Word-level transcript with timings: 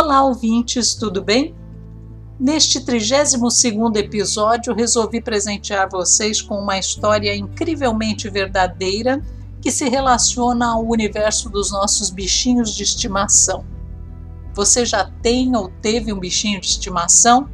Olá, 0.00 0.22
ouvintes, 0.22 0.94
tudo 0.94 1.20
bem? 1.20 1.56
Neste 2.38 2.78
32º 2.78 3.96
episódio, 3.96 4.72
resolvi 4.72 5.20
presentear 5.20 5.90
vocês 5.90 6.40
com 6.40 6.54
uma 6.54 6.78
história 6.78 7.34
incrivelmente 7.34 8.30
verdadeira 8.30 9.20
que 9.60 9.72
se 9.72 9.88
relaciona 9.88 10.68
ao 10.68 10.86
universo 10.86 11.50
dos 11.50 11.72
nossos 11.72 12.10
bichinhos 12.10 12.76
de 12.76 12.84
estimação. 12.84 13.64
Você 14.54 14.86
já 14.86 15.04
tem 15.20 15.56
ou 15.56 15.68
teve 15.82 16.12
um 16.12 16.20
bichinho 16.20 16.60
de 16.60 16.68
estimação? 16.68 17.50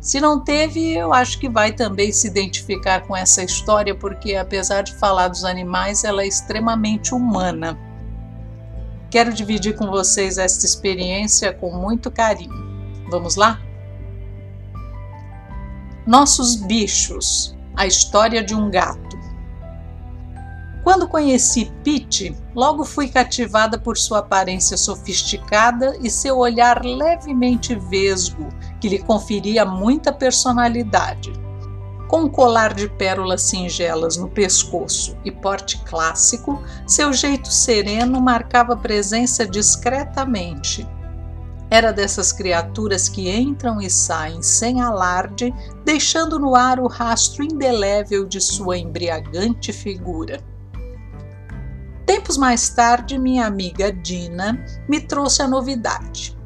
Se 0.00 0.22
não 0.22 0.40
teve, 0.40 0.94
eu 0.94 1.12
acho 1.12 1.38
que 1.38 1.50
vai 1.50 1.70
também 1.70 2.12
se 2.12 2.28
identificar 2.28 3.06
com 3.06 3.14
essa 3.14 3.44
história, 3.44 3.94
porque 3.94 4.36
apesar 4.36 4.80
de 4.80 4.94
falar 4.94 5.28
dos 5.28 5.44
animais, 5.44 6.02
ela 6.02 6.22
é 6.22 6.26
extremamente 6.26 7.14
humana. 7.14 7.78
Quero 9.12 9.30
dividir 9.30 9.76
com 9.76 9.90
vocês 9.90 10.38
esta 10.38 10.64
experiência 10.64 11.52
com 11.52 11.70
muito 11.70 12.10
carinho. 12.10 12.50
Vamos 13.10 13.36
lá? 13.36 13.60
Nossos 16.06 16.56
bichos 16.56 17.54
a 17.76 17.86
história 17.86 18.42
de 18.42 18.54
um 18.54 18.70
gato. 18.70 19.20
Quando 20.82 21.06
conheci 21.06 21.70
Pete, 21.84 22.34
logo 22.54 22.86
fui 22.86 23.06
cativada 23.06 23.78
por 23.78 23.98
sua 23.98 24.20
aparência 24.20 24.78
sofisticada 24.78 25.94
e 26.00 26.08
seu 26.08 26.38
olhar 26.38 26.82
levemente 26.82 27.74
vesgo, 27.74 28.48
que 28.80 28.88
lhe 28.88 28.98
conferia 28.98 29.66
muita 29.66 30.10
personalidade. 30.10 31.34
Com 32.12 32.24
um 32.24 32.28
colar 32.28 32.74
de 32.74 32.90
pérolas 32.90 33.40
singelas 33.40 34.18
no 34.18 34.28
pescoço 34.28 35.16
e 35.24 35.30
porte 35.30 35.82
clássico, 35.82 36.62
seu 36.86 37.10
jeito 37.10 37.50
sereno 37.50 38.20
marcava 38.20 38.76
presença 38.76 39.46
discretamente. 39.46 40.86
Era 41.70 41.90
dessas 41.90 42.30
criaturas 42.30 43.08
que 43.08 43.30
entram 43.30 43.80
e 43.80 43.88
saem 43.88 44.42
sem 44.42 44.82
alarde, 44.82 45.54
deixando 45.86 46.38
no 46.38 46.54
ar 46.54 46.78
o 46.80 46.86
rastro 46.86 47.44
indelével 47.44 48.26
de 48.26 48.42
sua 48.42 48.76
embriagante 48.76 49.72
figura. 49.72 50.38
Tempos 52.04 52.36
mais 52.36 52.68
tarde, 52.68 53.18
minha 53.18 53.46
amiga 53.46 53.90
Dina 53.90 54.62
me 54.86 55.00
trouxe 55.00 55.40
a 55.40 55.48
novidade. 55.48 56.36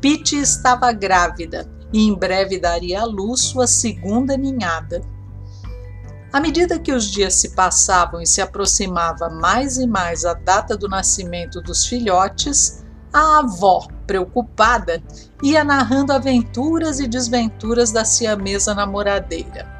Pete 0.00 0.36
estava 0.36 0.92
grávida 0.92 1.81
e 1.92 2.06
em 2.06 2.14
breve 2.14 2.58
daria 2.58 3.02
à 3.02 3.04
luz 3.04 3.40
sua 3.40 3.66
segunda 3.66 4.36
ninhada. 4.36 5.02
À 6.32 6.40
medida 6.40 6.78
que 6.78 6.92
os 6.92 7.10
dias 7.10 7.34
se 7.34 7.50
passavam 7.50 8.20
e 8.20 8.26
se 8.26 8.40
aproximava 8.40 9.28
mais 9.28 9.76
e 9.76 9.86
mais 9.86 10.24
a 10.24 10.32
data 10.32 10.76
do 10.76 10.88
nascimento 10.88 11.60
dos 11.60 11.84
filhotes, 11.84 12.82
a 13.12 13.40
avó, 13.40 13.86
preocupada, 14.06 15.02
ia 15.42 15.62
narrando 15.62 16.12
aventuras 16.12 17.00
e 17.00 17.06
desventuras 17.06 17.92
da 17.92 18.04
siamesa 18.04 18.74
namoradeira. 18.74 19.70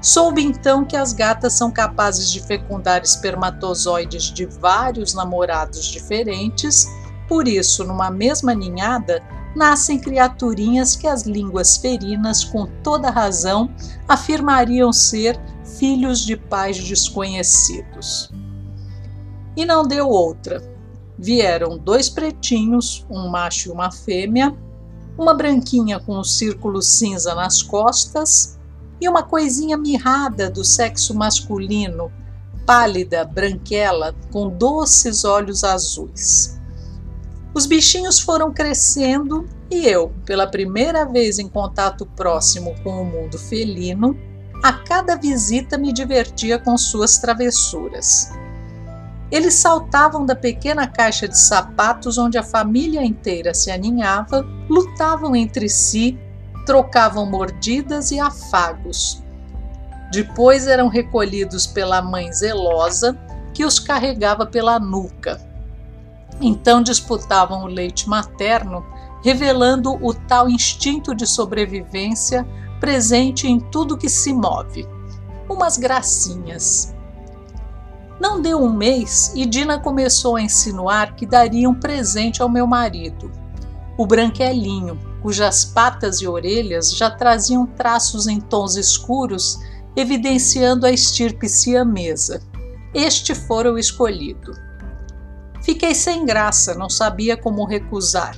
Soube 0.00 0.42
então 0.42 0.84
que 0.84 0.96
as 0.96 1.12
gatas 1.12 1.52
são 1.52 1.70
capazes 1.70 2.28
de 2.28 2.40
fecundar 2.40 3.02
espermatozoides 3.02 4.24
de 4.24 4.44
vários 4.44 5.14
namorados 5.14 5.84
diferentes, 5.84 6.88
por 7.28 7.46
isso, 7.46 7.84
numa 7.84 8.10
mesma 8.10 8.52
ninhada, 8.52 9.22
nascem 9.54 9.98
criaturinhas 9.98 10.96
que 10.96 11.06
as 11.06 11.22
línguas 11.22 11.76
ferinas, 11.76 12.44
com 12.44 12.66
toda 12.82 13.10
razão, 13.10 13.70
afirmariam 14.08 14.92
ser 14.92 15.38
filhos 15.78 16.20
de 16.20 16.36
pais 16.36 16.82
desconhecidos. 16.82 18.30
E 19.56 19.64
não 19.64 19.86
deu 19.86 20.08
outra. 20.08 20.62
Vieram 21.18 21.78
dois 21.78 22.08
pretinhos, 22.08 23.06
um 23.10 23.28
macho 23.28 23.68
e 23.68 23.72
uma 23.72 23.90
fêmea, 23.90 24.56
uma 25.16 25.34
branquinha 25.34 26.00
com 26.00 26.18
um 26.18 26.24
círculo 26.24 26.80
cinza 26.80 27.34
nas 27.34 27.62
costas 27.62 28.58
e 29.00 29.08
uma 29.08 29.22
coisinha 29.22 29.76
mirrada 29.76 30.50
do 30.50 30.64
sexo 30.64 31.14
masculino, 31.14 32.10
pálida, 32.64 33.24
branquela, 33.24 34.14
com 34.30 34.48
doces 34.48 35.24
olhos 35.24 35.64
azuis. 35.64 36.61
Os 37.54 37.66
bichinhos 37.66 38.18
foram 38.18 38.50
crescendo 38.50 39.46
e 39.70 39.86
eu, 39.86 40.10
pela 40.24 40.46
primeira 40.46 41.04
vez 41.04 41.38
em 41.38 41.48
contato 41.48 42.06
próximo 42.06 42.74
com 42.82 43.02
o 43.02 43.04
mundo 43.04 43.38
felino, 43.38 44.16
a 44.62 44.72
cada 44.72 45.16
visita 45.16 45.76
me 45.76 45.92
divertia 45.92 46.58
com 46.58 46.78
suas 46.78 47.18
travessuras. 47.18 48.30
Eles 49.30 49.54
saltavam 49.54 50.24
da 50.24 50.34
pequena 50.34 50.86
caixa 50.86 51.28
de 51.28 51.38
sapatos 51.38 52.16
onde 52.16 52.38
a 52.38 52.42
família 52.42 53.02
inteira 53.02 53.52
se 53.52 53.70
aninhava, 53.70 54.46
lutavam 54.68 55.36
entre 55.36 55.68
si, 55.68 56.18
trocavam 56.64 57.26
mordidas 57.26 58.10
e 58.12 58.20
afagos. 58.20 59.22
Depois 60.10 60.66
eram 60.66 60.88
recolhidos 60.88 61.66
pela 61.66 62.00
mãe 62.00 62.32
zelosa, 62.32 63.18
que 63.52 63.64
os 63.64 63.78
carregava 63.78 64.46
pela 64.46 64.78
nuca 64.78 65.51
então 66.42 66.82
disputavam 66.82 67.64
o 67.64 67.68
leite 67.68 68.08
materno, 68.08 68.84
revelando 69.22 69.94
o 70.04 70.12
tal 70.12 70.48
instinto 70.48 71.14
de 71.14 71.26
sobrevivência 71.26 72.46
presente 72.80 73.46
em 73.46 73.60
tudo 73.60 73.96
que 73.96 74.08
se 74.08 74.32
move. 74.32 74.86
Umas 75.48 75.76
gracinhas. 75.76 76.94
Não 78.20 78.40
deu 78.40 78.58
um 78.58 78.72
mês 78.72 79.32
e 79.34 79.46
Dina 79.46 79.78
começou 79.78 80.36
a 80.36 80.42
insinuar 80.42 81.14
que 81.14 81.26
daria 81.26 81.68
um 81.68 81.74
presente 81.74 82.42
ao 82.42 82.48
meu 82.48 82.66
marido, 82.66 83.30
o 83.96 84.06
branquelinho, 84.06 84.98
cujas 85.20 85.64
patas 85.64 86.20
e 86.20 86.26
orelhas 86.26 86.96
já 86.96 87.10
traziam 87.10 87.66
traços 87.66 88.26
em 88.26 88.40
tons 88.40 88.74
escuros, 88.74 89.60
evidenciando 89.94 90.86
a 90.86 90.90
estirpe 90.90 91.48
siamesa. 91.48 92.42
Este 92.94 93.34
fora 93.34 93.72
o 93.72 93.78
escolhido. 93.78 94.52
Fiquei 95.62 95.94
sem 95.94 96.24
graça, 96.24 96.74
não 96.74 96.90
sabia 96.90 97.36
como 97.36 97.64
recusar. 97.64 98.36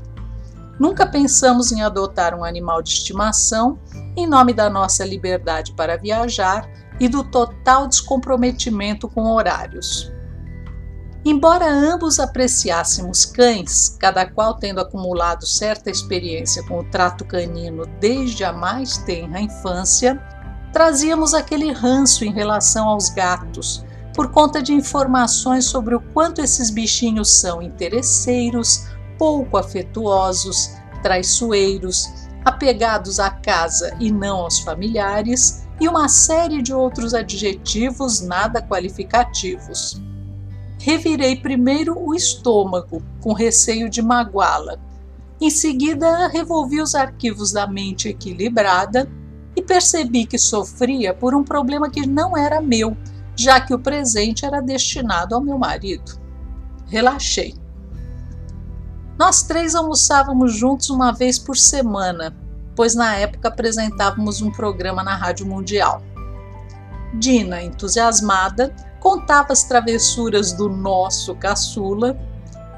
Nunca 0.79 1.07
pensamos 1.07 1.73
em 1.73 1.83
adotar 1.83 2.35
um 2.35 2.45
animal 2.45 2.83
de 2.83 2.91
estimação 2.91 3.79
em 4.17 4.27
nome 4.27 4.53
da 4.53 4.69
nossa 4.69 5.05
liberdade 5.05 5.73
para 5.73 5.97
viajar 5.97 6.69
e 7.01 7.09
do 7.09 7.25
total 7.25 7.89
descomprometimento 7.89 9.09
com 9.09 9.33
horários. 9.33 10.12
Embora 11.25 11.67
ambos 11.67 12.21
apreciássemos 12.21 13.25
cães, 13.25 13.97
cada 13.99 14.27
qual 14.27 14.59
tendo 14.59 14.81
acumulado 14.81 15.47
certa 15.47 15.91
experiência 15.91 16.62
com 16.65 16.81
o 16.81 16.85
trato 16.85 17.25
canino 17.25 17.87
desde 17.99 18.45
a 18.45 18.53
mais 18.53 18.99
tenra 18.99 19.41
infância, 19.41 20.23
trazíamos 20.71 21.33
aquele 21.33 21.73
ranço 21.73 22.27
em 22.27 22.33
relação 22.33 22.89
aos 22.89 23.09
gatos, 23.09 23.83
por 24.14 24.30
conta 24.30 24.62
de 24.62 24.72
informações 24.72 25.64
sobre 25.64 25.94
o 25.94 26.00
quanto 26.00 26.41
esses 26.41 26.70
bichinhos 26.70 27.30
são 27.30 27.60
interesseiros, 27.60 28.87
pouco 29.19 29.56
afetuosos, 29.56 30.70
traiçoeiros, 31.02 32.08
apegados 32.44 33.19
à 33.19 33.28
casa 33.28 33.94
e 33.99 34.12
não 34.12 34.37
aos 34.37 34.61
familiares, 34.61 35.66
e 35.81 35.88
uma 35.88 36.08
série 36.08 36.62
de 36.62 36.72
outros 36.72 37.12
adjetivos 37.12 38.20
nada 38.20 38.62
qualificativos. 38.62 40.00
Revirei 40.78 41.34
primeiro 41.34 41.99
o 41.99 42.14
estômago, 42.14 43.02
com 43.20 43.32
receio 43.32 43.90
de 43.90 44.00
magoá-la. 44.00 44.78
Em 45.40 45.50
seguida, 45.50 46.28
revolvi 46.28 46.81
os 46.81 46.94
arquivos 46.94 47.50
da 47.50 47.67
mente 47.67 48.08
equilibrada 48.08 49.10
e 49.56 49.62
percebi 49.62 50.25
que 50.25 50.38
sofria 50.38 51.12
por 51.12 51.34
um 51.34 51.43
problema 51.43 51.90
que 51.90 52.06
não 52.06 52.37
era 52.37 52.60
meu 52.60 52.96
já 53.36 53.60
que 53.60 53.75
o 53.75 53.78
presente 53.78 54.44
era 54.44 54.60
destinado 54.60 55.34
ao 55.34 55.40
meu 55.40 55.58
marido. 55.58 56.20
Relaxei. 56.86 57.54
Nós 59.19 59.42
três 59.42 59.75
almoçávamos 59.75 60.54
juntos 60.54 60.90
uma 60.90 61.12
vez 61.12 61.38
por 61.38 61.56
semana, 61.56 62.36
pois 62.75 62.94
na 62.94 63.14
época 63.16 63.48
apresentávamos 63.48 64.42
um 64.42 64.50
programa 64.50 65.02
na 65.02 65.14
Rádio 65.14 65.46
Mundial. 65.46 66.02
Dina, 67.14 67.62
entusiasmada, 67.62 68.75
contava 68.98 69.52
as 69.52 69.64
travessuras 69.64 70.52
do 70.52 70.69
nosso 70.69 71.34
caçula 71.36 72.19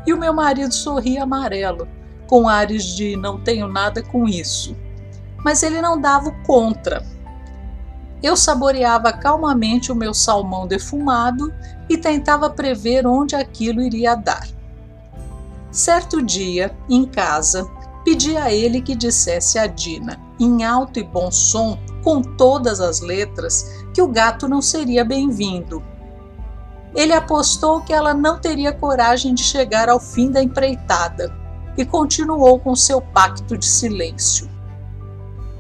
e 0.07 0.13
o 0.13 0.19
meu 0.19 0.35
marido 0.35 0.73
sorria 0.75 1.23
amarelo, 1.23 1.89
com 2.27 2.49
ares 2.49 2.85
de 2.85 3.17
não 3.17 3.41
tenho 3.41 3.67
nada 3.67 4.03
com 4.03 4.29
isso. 4.29 4.77
Mas 5.45 5.63
ele 5.63 5.81
não 5.81 6.01
dava 6.01 6.29
o 6.29 6.43
contra. 6.43 7.03
Eu 8.23 8.37
saboreava 8.37 9.13
calmamente 9.13 9.93
o 9.93 9.95
meu 9.95 10.15
salmão 10.15 10.67
defumado 10.67 11.53
e 11.89 11.97
tentava 11.97 12.51
prever 12.51 13.07
onde 13.07 13.35
aquilo 13.35 13.83
iria 13.83 14.15
dar. 14.15 14.47
Certo 15.71 16.23
dia, 16.23 16.75
em 16.89 17.05
casa, 17.05 17.69
pedi 18.05 18.37
a 18.37 18.53
ele 18.53 18.81
que 18.81 18.95
dissesse 18.95 19.59
a 19.59 19.67
Dina, 19.67 20.19
em 20.41 20.65
alto 20.65 20.99
e 20.99 21.03
bom 21.03 21.31
som, 21.31 21.79
com 22.03 22.23
todas 22.23 22.81
as 22.81 23.01
letras, 23.01 23.85
que 23.93 24.01
o 24.01 24.09
gato 24.09 24.49
não 24.49 24.63
seria 24.63 25.05
bem-vindo. 25.05 25.83
Ele 26.95 27.13
apostou 27.13 27.83
que 27.83 27.93
ela 27.93 28.15
não 28.15 28.39
teria 28.39 28.73
coragem 28.73 29.35
de 29.35 29.43
chegar 29.43 29.89
ao 29.89 30.01
fim 30.01 30.31
da 30.31 30.43
empreitada 30.43 31.31
e 31.77 31.85
continuou 31.85 32.59
com 32.59 32.75
seu 32.75 33.03
pacto 33.03 33.59
de 33.59 33.67
silêncio. 33.67 34.49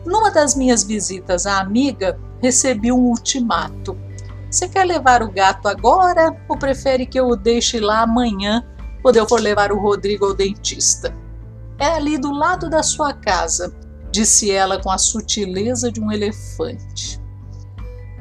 Numa 0.06 0.30
das 0.30 0.54
minhas 0.54 0.82
visitas 0.82 1.46
à 1.46 1.58
amiga, 1.58 2.18
recebi 2.46 2.92
um 2.92 3.06
ultimato. 3.06 3.98
Você 4.48 4.68
quer 4.68 4.84
levar 4.84 5.22
o 5.22 5.30
gato 5.30 5.66
agora 5.66 6.34
ou 6.48 6.56
prefere 6.56 7.04
que 7.04 7.18
eu 7.18 7.28
o 7.28 7.36
deixe 7.36 7.80
lá 7.80 8.02
amanhã 8.02 8.64
quando 9.02 9.16
eu 9.16 9.28
for 9.28 9.40
levar 9.40 9.72
o 9.72 9.80
Rodrigo 9.80 10.26
ao 10.26 10.34
dentista? 10.34 11.14
É 11.78 11.86
ali 11.86 12.16
do 12.16 12.32
lado 12.32 12.70
da 12.70 12.82
sua 12.82 13.12
casa, 13.12 13.74
disse 14.10 14.50
ela 14.50 14.80
com 14.80 14.90
a 14.90 14.96
sutileza 14.96 15.90
de 15.90 16.00
um 16.00 16.10
elefante. 16.10 17.20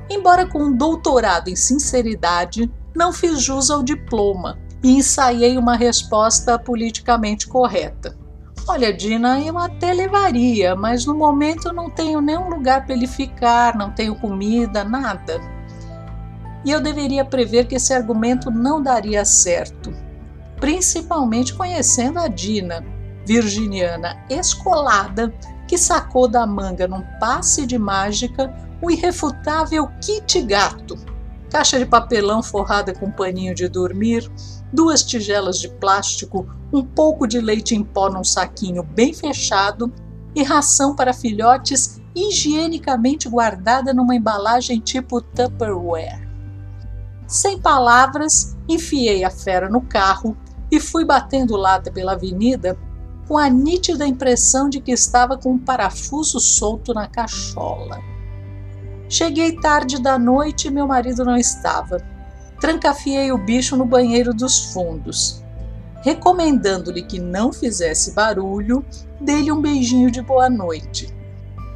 Embora 0.09 0.45
com 0.47 0.63
um 0.63 0.75
doutorado 0.75 1.47
em 1.47 1.55
sinceridade, 1.55 2.69
não 2.95 3.13
fiz 3.13 3.41
jus 3.41 3.69
ao 3.69 3.83
diploma 3.83 4.57
e 4.83 4.97
ensaiei 4.97 5.57
uma 5.57 5.75
resposta 5.75 6.57
politicamente 6.57 7.47
correta. 7.47 8.17
Olha, 8.67 8.91
Dina, 8.91 9.39
eu 9.41 9.59
até 9.59 9.93
levaria, 9.93 10.75
mas 10.75 11.05
no 11.05 11.13
momento 11.13 11.71
não 11.71 11.87
tenho 11.87 12.19
nenhum 12.19 12.49
lugar 12.49 12.83
para 12.83 12.95
ele 12.95 13.05
ficar, 13.05 13.75
não 13.75 13.91
tenho 13.91 14.15
comida, 14.15 14.83
nada. 14.83 15.39
E 16.65 16.71
eu 16.71 16.81
deveria 16.81 17.23
prever 17.23 17.67
que 17.67 17.75
esse 17.75 17.93
argumento 17.93 18.49
não 18.49 18.81
daria 18.81 19.23
certo, 19.23 19.93
principalmente 20.59 21.53
conhecendo 21.53 22.17
a 22.17 22.27
Dina, 22.27 22.83
virginiana 23.23 24.17
escolada, 24.29 25.31
que 25.67 25.77
sacou 25.77 26.27
da 26.27 26.45
manga 26.47 26.87
num 26.87 27.03
passe 27.19 27.67
de 27.67 27.77
mágica 27.77 28.51
o 28.81 28.89
irrefutável 28.89 29.87
kit 30.01 30.41
gato. 30.41 31.14
Caixa 31.49 31.77
de 31.77 31.85
papelão 31.85 32.41
forrada 32.41 32.93
com 32.93 33.11
paninho 33.11 33.53
de 33.53 33.67
dormir, 33.67 34.29
duas 34.73 35.03
tigelas 35.03 35.59
de 35.59 35.69
plástico, 35.69 36.47
um 36.73 36.83
pouco 36.83 37.27
de 37.27 37.39
leite 37.39 37.75
em 37.75 37.83
pó 37.83 38.09
num 38.09 38.23
saquinho 38.23 38.83
bem 38.83 39.13
fechado 39.13 39.91
e 40.35 40.43
ração 40.43 40.95
para 40.95 41.13
filhotes 41.13 42.01
higienicamente 42.13 43.29
guardada 43.29 43.93
numa 43.93 44.15
embalagem 44.15 44.79
tipo 44.79 45.21
Tupperware. 45.21 46.27
Sem 47.27 47.59
palavras, 47.59 48.55
enfiei 48.67 49.23
a 49.23 49.29
fera 49.29 49.69
no 49.69 49.81
carro 49.81 50.37
e 50.71 50.79
fui 50.79 51.05
batendo 51.05 51.55
lata 51.55 51.91
pela 51.91 52.13
avenida 52.13 52.77
com 53.27 53.37
a 53.37 53.49
nítida 53.49 54.05
impressão 54.05 54.69
de 54.69 54.79
que 54.79 54.91
estava 54.91 55.37
com 55.37 55.53
um 55.53 55.57
parafuso 55.57 56.39
solto 56.39 56.93
na 56.93 57.07
cachola. 57.07 58.14
Cheguei 59.07 59.53
tarde 59.57 60.01
da 60.01 60.17
noite 60.17 60.67
e 60.67 60.71
meu 60.71 60.87
marido 60.87 61.23
não 61.23 61.37
estava 61.37 62.01
trancafiei 62.59 63.31
o 63.31 63.37
bicho 63.37 63.75
no 63.75 63.85
banheiro 63.85 64.33
dos 64.33 64.73
fundos. 64.73 65.43
Recomendando-lhe 66.01 67.03
que 67.03 67.19
não 67.19 67.51
fizesse 67.51 68.11
barulho, 68.11 68.85
dei-lhe 69.19 69.51
um 69.51 69.61
beijinho 69.61 70.11
de 70.11 70.21
boa 70.21 70.49
noite. 70.49 71.13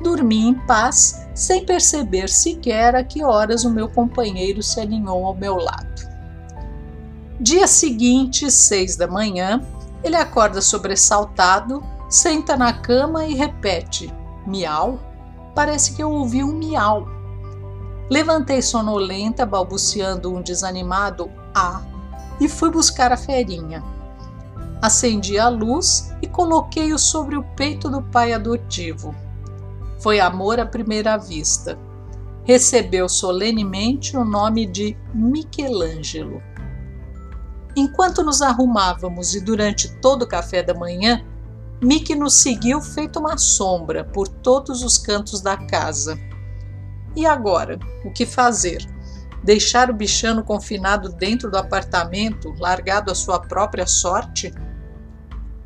Dormi 0.02 0.48
em 0.48 0.54
paz, 0.54 1.28
sem 1.34 1.66
perceber 1.66 2.30
sequer 2.30 2.96
a 2.96 3.04
que 3.04 3.24
horas 3.24 3.66
o 3.66 3.72
meu 3.72 3.90
companheiro 3.90 4.62
se 4.62 4.80
alinhou 4.80 5.26
ao 5.26 5.36
meu 5.36 5.58
lado. 5.58 6.10
Dia 7.40 7.68
seguinte, 7.68 8.50
seis 8.52 8.96
da 8.96 9.08
manhã, 9.08 9.62
ele 10.04 10.16
acorda 10.16 10.62
sobressaltado, 10.62 11.84
senta 12.10 12.56
na 12.56 12.74
cama 12.74 13.26
e 13.26 13.34
repete: 13.34 14.14
miau. 14.46 15.00
Parece 15.56 15.94
que 15.94 16.02
eu 16.02 16.12
ouvi 16.12 16.44
um 16.44 16.54
miau. 16.54 17.19
Levantei 18.10 18.62
sonolenta, 18.62 19.46
balbuciando 19.46 20.36
um 20.36 20.42
desanimado 20.42 21.30
ah, 21.54 21.82
e 22.40 22.50
fui 22.50 22.72
buscar 22.72 23.12
a 23.12 23.18
ferinha. 23.18 23.84
Acendi 24.82 25.38
a 25.38 25.50
luz 25.50 26.12
e 26.22 26.28
coloquei-o 26.28 26.98
sobre 26.98 27.36
o 27.36 27.44
peito 27.56 27.90
do 27.90 28.02
pai 28.02 28.34
adotivo. 28.34 29.14
Foi 30.00 30.20
amor 30.20 30.60
à 30.60 30.66
primeira 30.66 31.18
vista. 31.18 31.78
Recebeu 32.44 33.08
solenemente 33.08 34.18
o 34.18 34.26
nome 34.26 34.66
de 34.66 34.98
Michelangelo. 35.14 36.42
Enquanto 37.76 38.24
nos 38.24 38.42
arrumávamos 38.42 39.36
e 39.36 39.42
durante 39.42 39.90
todo 40.02 40.24
o 40.24 40.28
café 40.28 40.64
da 40.64 40.74
manhã, 40.74 41.24
Mickey 41.82 42.16
nos 42.16 42.34
seguiu 42.36 42.82
feito 42.82 43.20
uma 43.20 43.38
sombra 43.38 44.04
por 44.04 44.28
todos 44.28 44.84
os 44.84 44.98
cantos 44.98 45.42
da 45.42 45.56
casa. 45.56 46.20
E 47.16 47.26
agora, 47.26 47.80
o 48.06 48.12
que 48.12 48.26
fazer? 48.26 48.86
Deixar 49.44 49.90
o 49.90 49.94
bichano 49.94 50.44
confinado 50.44 51.10
dentro 51.10 51.50
do 51.50 51.58
apartamento, 51.58 52.54
largado 52.60 53.12
à 53.12 53.16
sua 53.16 53.40
própria 53.40 53.88
sorte? 53.88 54.54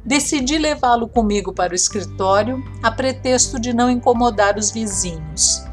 Decidi 0.05 0.57
levá-lo 0.57 1.07
comigo 1.07 1.53
para 1.53 1.71
o 1.71 1.75
escritório, 1.75 2.63
a 2.81 2.91
pretexto 2.91 3.59
de 3.59 3.73
não 3.73 3.89
incomodar 3.89 4.57
os 4.57 4.69
vizinhos. 4.69 5.63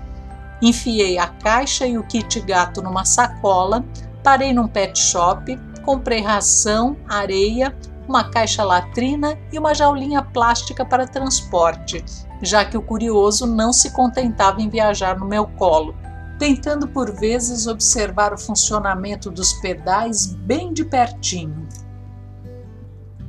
Enfiei 0.63 1.19
a 1.19 1.27
caixa 1.27 1.87
e 1.87 1.99
o 1.99 2.05
kit 2.05 2.41
gato 2.41 2.83
numa 2.83 3.05
sacola, 3.05 3.85
parei 4.23 4.53
num 4.53 4.69
pet 4.69 4.99
shop, 4.99 5.59
comprei 5.85 6.21
ração, 6.21 6.97
areia, 7.09 7.75
uma 8.07 8.31
caixa 8.31 8.63
latrina 8.63 9.39
e 9.53 9.59
uma 9.59 9.75
jaulinha 9.75 10.23
plástica 10.23 10.85
para 10.85 11.07
transporte, 11.07 12.05
já 12.43 12.65
que 12.65 12.77
o 12.77 12.83
curioso 12.83 13.47
não 13.47 13.73
se 13.73 13.91
contentava 13.91 14.61
em 14.61 14.69
viajar 14.69 15.19
no 15.19 15.27
meu 15.27 15.47
colo, 15.47 15.95
tentando 16.39 16.89
por 16.89 17.13
vezes 17.13 17.67
observar 17.67 18.33
o 18.33 18.39
funcionamento 18.39 19.31
dos 19.31 19.53
pedais 19.55 20.27
bem 20.27 20.73
de 20.73 20.85
pertinho. 20.85 21.69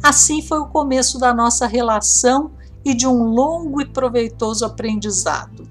Assim 0.01 0.41
foi 0.41 0.59
o 0.59 0.67
começo 0.67 1.19
da 1.19 1.33
nossa 1.33 1.67
relação 1.67 2.51
e 2.83 2.93
de 2.93 3.05
um 3.05 3.23
longo 3.23 3.81
e 3.81 3.85
proveitoso 3.85 4.65
aprendizado. 4.65 5.69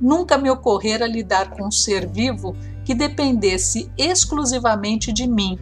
Nunca 0.00 0.38
me 0.38 0.50
ocorrera 0.50 1.06
lidar 1.06 1.50
com 1.50 1.66
um 1.66 1.70
ser 1.70 2.06
vivo 2.06 2.54
que 2.84 2.94
dependesse 2.94 3.90
exclusivamente 3.98 5.12
de 5.12 5.26
mim. 5.26 5.58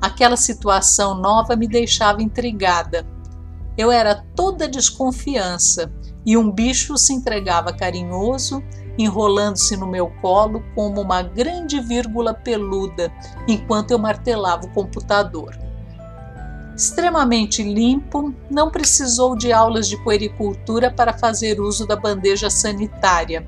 Aquela 0.00 0.36
situação 0.36 1.14
nova 1.14 1.54
me 1.56 1.68
deixava 1.68 2.22
intrigada 2.22 3.06
eu 3.78 3.92
era 3.92 4.24
toda 4.34 4.66
desconfiança 4.66 5.92
e 6.26 6.36
um 6.36 6.50
bicho 6.50 6.98
se 6.98 7.12
entregava 7.12 7.72
carinhoso, 7.72 8.60
enrolando-se 8.98 9.76
no 9.76 9.86
meu 9.86 10.10
colo 10.20 10.64
como 10.74 11.00
uma 11.00 11.22
grande 11.22 11.80
vírgula 11.80 12.34
peluda 12.34 13.12
enquanto 13.46 13.92
eu 13.92 13.98
martelava 13.98 14.66
o 14.66 14.70
computador. 14.70 15.56
Extremamente 16.76 17.62
limpo, 17.62 18.34
não 18.50 18.68
precisou 18.68 19.36
de 19.36 19.52
aulas 19.52 19.88
de 19.88 19.96
puericultura 20.02 20.90
para 20.90 21.16
fazer 21.16 21.60
uso 21.60 21.86
da 21.86 21.94
bandeja 21.94 22.50
sanitária, 22.50 23.46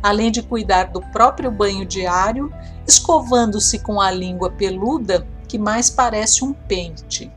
além 0.00 0.30
de 0.30 0.42
cuidar 0.42 0.92
do 0.92 1.00
próprio 1.00 1.50
banho 1.50 1.84
diário, 1.84 2.52
escovando-se 2.86 3.80
com 3.80 4.00
a 4.00 4.12
língua 4.12 4.50
peluda 4.50 5.26
que 5.48 5.58
mais 5.58 5.90
parece 5.90 6.44
um 6.44 6.52
pente. 6.52 7.30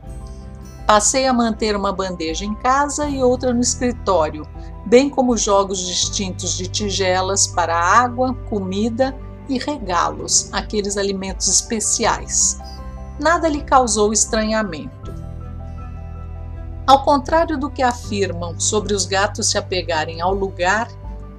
Passei 0.86 1.26
a 1.26 1.32
manter 1.32 1.74
uma 1.74 1.92
bandeja 1.92 2.44
em 2.44 2.54
casa 2.54 3.08
e 3.08 3.20
outra 3.20 3.52
no 3.52 3.60
escritório, 3.60 4.46
bem 4.86 5.10
como 5.10 5.36
jogos 5.36 5.84
distintos 5.84 6.56
de 6.56 6.68
tigelas 6.68 7.48
para 7.48 7.76
água, 7.76 8.32
comida 8.48 9.16
e 9.48 9.58
regalos, 9.58 10.48
aqueles 10.52 10.96
alimentos 10.96 11.48
especiais. 11.48 12.60
Nada 13.18 13.48
lhe 13.48 13.62
causou 13.62 14.12
estranhamento. 14.12 15.12
Ao 16.86 17.02
contrário 17.02 17.58
do 17.58 17.68
que 17.68 17.82
afirmam 17.82 18.60
sobre 18.60 18.94
os 18.94 19.06
gatos 19.06 19.50
se 19.50 19.58
apegarem 19.58 20.20
ao 20.20 20.32
lugar, 20.32 20.86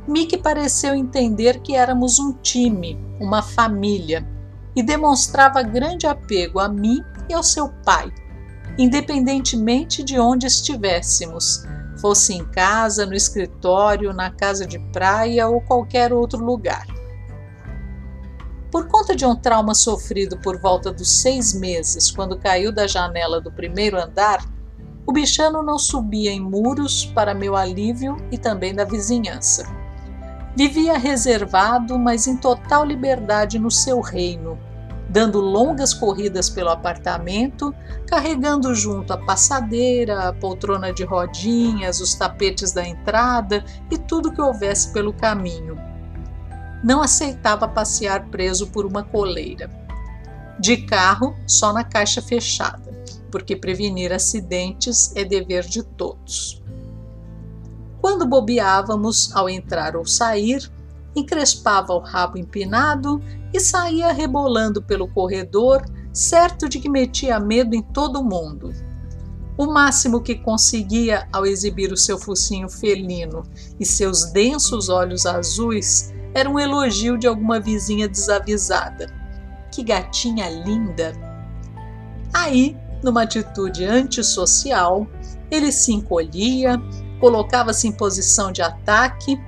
Mickey 0.05 0.37
pareceu 0.37 0.93
entender 0.93 1.61
que 1.61 1.73
éramos 1.73 2.19
um 2.19 2.33
time, 2.33 2.99
uma 3.17 3.41
família, 3.41 4.27
e 4.75 4.83
demonstrava 4.83 5.63
grande 5.63 6.05
apego 6.05 6.59
a 6.59 6.67
mim 6.67 7.01
e 7.29 7.33
ao 7.33 7.41
seu 7.41 7.69
pai 7.85 8.11
independentemente 8.77 10.03
de 10.03 10.19
onde 10.19 10.46
estivéssemos, 10.46 11.63
fosse 12.00 12.34
em 12.34 12.46
casa, 12.46 13.05
no 13.05 13.15
escritório, 13.15 14.13
na 14.13 14.29
casa 14.29 14.65
de 14.65 14.77
praia 14.91 15.48
ou 15.48 15.62
qualquer 15.62 16.13
outro 16.13 16.43
lugar. 16.43 16.86
Por 18.72 18.88
conta 18.88 19.15
de 19.15 19.25
um 19.25 19.36
trauma 19.36 19.74
sofrido 19.74 20.38
por 20.39 20.60
volta 20.60 20.91
dos 20.91 21.10
seis 21.22 21.53
meses, 21.53 22.12
quando 22.12 22.38
caiu 22.38 22.72
da 22.72 22.86
janela 22.86 23.41
do 23.41 23.51
primeiro 23.51 24.00
andar, 24.00 24.46
o 25.05 25.12
bichano 25.12 25.63
não 25.63 25.79
subia 25.79 26.31
em 26.31 26.39
muros 26.39 27.05
para 27.05 27.34
meu 27.34 27.55
alívio 27.55 28.17
e 28.29 28.38
também 28.38 28.75
da 28.75 28.84
vizinhança. 28.84 29.65
Vivia 30.55 30.98
reservado, 30.98 31.98
mas 31.98 32.27
em 32.27 32.36
total 32.36 32.84
liberdade 32.84 33.57
no 33.57 33.72
seu 33.72 34.01
reino, 34.01 34.60
dando 35.17 35.41
longas 35.41 35.95
corridas 35.95 36.47
pelo 36.47 36.69
apartamento, 36.69 37.74
carregando 38.05 38.75
junto 38.75 39.12
a 39.12 39.17
passadeira, 39.17 40.29
a 40.29 40.33
poltrona 40.33 40.93
de 40.93 41.03
rodinhas, 41.03 42.00
os 42.00 42.13
tapetes 42.13 42.71
da 42.71 42.88
entrada 42.88 43.65
e 43.89 43.97
tudo 43.97 44.31
que 44.31 44.39
houvesse 44.39 44.93
pelo 44.93 45.12
caminho. 45.12 45.75
Não 46.83 47.01
aceitava 47.01 47.67
passear 47.67 48.27
preso 48.27 48.67
por 48.67 48.86
uma 48.86 49.01
coleira. 49.01 49.71
De 50.59 50.86
carro, 50.86 51.36
só 51.47 51.74
na 51.74 51.83
caixa 51.83 52.21
fechada, 52.21 52.95
porque 53.31 53.55
prevenir 53.55 54.13
acidentes 54.13 55.15
é 55.15 55.25
dever 55.25 55.63
de 55.63 55.81
todos. 55.81 56.62
Quando 58.00 58.24
bobeávamos 58.27 59.36
ao 59.36 59.50
entrar 59.50 59.95
ou 59.95 60.05
sair, 60.05 60.71
encrespava 61.19 61.93
o 61.93 62.00
rabo 62.00 62.38
empinado 62.38 63.21
e 63.53 63.59
saía 63.59 64.12
rebolando 64.12 64.81
pelo 64.81 65.07
corredor, 65.07 65.83
certo 66.13 66.67
de 66.67 66.79
que 66.79 66.89
metia 66.89 67.39
medo 67.39 67.75
em 67.75 67.81
todo 67.81 68.24
mundo. 68.24 68.71
O 69.57 69.65
máximo 69.65 70.21
que 70.21 70.36
conseguia 70.36 71.27
ao 71.33 71.45
exibir 71.45 71.91
o 71.91 71.97
seu 71.97 72.19
focinho 72.19 72.69
felino 72.69 73.43
e 73.79 73.86
seus 73.86 74.31
densos 74.31 74.88
olhos 74.88 75.25
azuis 75.25 76.13
era 76.33 76.50
um 76.50 76.59
elogio 76.59 77.17
de 77.17 77.25
alguma 77.25 77.59
vizinha 77.59 78.07
desavisada. 78.07 79.12
Que 79.71 79.83
gatinha 79.83 80.47
linda! 80.50 81.13
Aí, 82.31 82.77
numa 83.03 83.24
atitude 83.24 83.83
antissocial, 83.83 85.07
ele 85.50 85.71
se 85.71 85.91
encolhia, 85.91 86.79
colocava-se 87.19 87.88
em 87.88 87.91
posição 87.91 88.51
de 88.51 88.62
ataque 88.62 89.39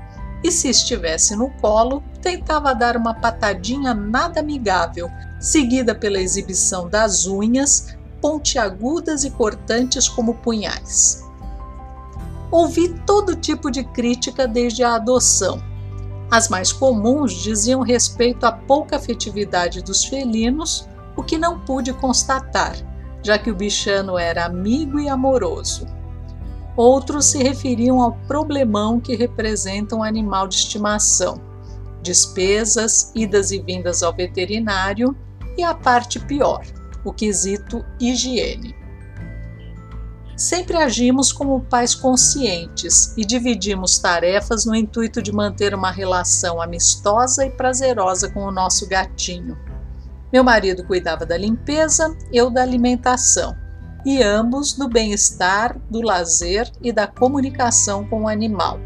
e, 0.43 0.51
se 0.51 0.69
estivesse 0.69 1.35
no 1.35 1.49
colo, 1.61 2.03
tentava 2.21 2.73
dar 2.73 2.95
uma 2.95 3.13
patadinha 3.13 3.93
nada 3.93 4.39
amigável, 4.39 5.09
seguida 5.39 5.93
pela 5.93 6.19
exibição 6.19 6.89
das 6.89 7.25
unhas, 7.25 7.97
pontiagudas 8.21 9.23
e 9.23 9.31
cortantes 9.31 10.07
como 10.07 10.35
punhais. 10.35 11.23
Ouvi 12.51 12.89
todo 13.05 13.35
tipo 13.35 13.69
de 13.69 13.83
crítica 13.83 14.47
desde 14.47 14.83
a 14.83 14.95
adoção. 14.95 15.61
As 16.31 16.49
mais 16.49 16.71
comuns 16.71 17.33
diziam 17.33 17.81
respeito 17.81 18.45
à 18.45 18.51
pouca 18.51 18.97
afetividade 18.97 19.81
dos 19.81 20.05
felinos, 20.05 20.87
o 21.15 21.23
que 21.23 21.37
não 21.37 21.59
pude 21.59 21.93
constatar, 21.93 22.75
já 23.21 23.37
que 23.37 23.51
o 23.51 23.55
bichano 23.55 24.17
era 24.17 24.45
amigo 24.45 24.99
e 24.99 25.09
amoroso. 25.09 25.98
Outros 26.79 27.25
se 27.25 27.43
referiam 27.43 27.99
ao 27.99 28.13
problemão 28.25 29.01
que 29.01 29.13
representa 29.13 29.97
um 29.97 30.01
animal 30.01 30.47
de 30.47 30.55
estimação, 30.55 31.41
despesas, 32.01 33.11
idas 33.13 33.51
e 33.51 33.59
vindas 33.59 34.01
ao 34.01 34.15
veterinário 34.15 35.13
e 35.57 35.61
a 35.61 35.73
parte 35.75 36.21
pior, 36.21 36.65
o 37.03 37.11
quesito 37.11 37.83
higiene. 37.99 38.73
Sempre 40.37 40.77
agimos 40.77 41.33
como 41.33 41.65
pais 41.65 41.93
conscientes 41.93 43.13
e 43.17 43.25
dividimos 43.25 43.99
tarefas 43.99 44.65
no 44.65 44.73
intuito 44.73 45.21
de 45.21 45.33
manter 45.33 45.75
uma 45.75 45.91
relação 45.91 46.61
amistosa 46.61 47.45
e 47.45 47.49
prazerosa 47.49 48.31
com 48.31 48.45
o 48.45 48.53
nosso 48.53 48.87
gatinho. 48.87 49.57
Meu 50.31 50.45
marido 50.45 50.85
cuidava 50.85 51.25
da 51.25 51.35
limpeza, 51.35 52.17
eu 52.31 52.49
da 52.49 52.61
alimentação 52.61 53.58
e 54.05 54.23
ambos 54.23 54.73
do 54.73 54.87
bem-estar, 54.87 55.77
do 55.89 56.01
lazer 56.01 56.71
e 56.81 56.91
da 56.91 57.07
comunicação 57.07 58.07
com 58.07 58.23
o 58.23 58.27
animal. 58.27 58.79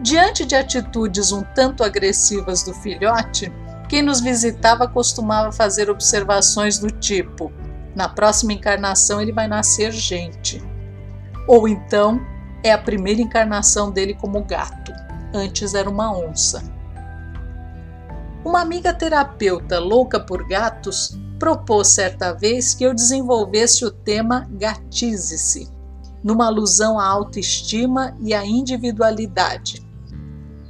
Diante 0.00 0.44
de 0.44 0.56
atitudes 0.56 1.30
um 1.30 1.42
tanto 1.54 1.84
agressivas 1.84 2.62
do 2.62 2.74
filhote, 2.74 3.52
quem 3.88 4.02
nos 4.02 4.20
visitava 4.20 4.88
costumava 4.88 5.52
fazer 5.52 5.90
observações 5.90 6.78
do 6.78 6.90
tipo: 6.90 7.52
na 7.94 8.08
próxima 8.08 8.52
encarnação 8.52 9.20
ele 9.20 9.32
vai 9.32 9.46
nascer 9.46 9.92
gente. 9.92 10.62
Ou 11.46 11.68
então, 11.68 12.20
é 12.64 12.72
a 12.72 12.78
primeira 12.78 13.20
encarnação 13.20 13.90
dele 13.90 14.14
como 14.14 14.42
gato, 14.44 14.92
antes 15.34 15.74
era 15.74 15.90
uma 15.90 16.16
onça. 16.16 16.62
Uma 18.44 18.60
amiga 18.60 18.92
terapeuta 18.92 19.78
louca 19.78 20.18
por 20.18 20.46
gatos 20.48 21.16
propôs 21.42 21.88
certa 21.88 22.32
vez 22.32 22.72
que 22.72 22.84
eu 22.84 22.94
desenvolvesse 22.94 23.84
o 23.84 23.90
tema 23.90 24.48
Gatize-se, 24.52 25.68
numa 26.22 26.46
alusão 26.46 27.00
à 27.00 27.04
autoestima 27.04 28.16
e 28.20 28.32
à 28.32 28.46
individualidade. 28.46 29.84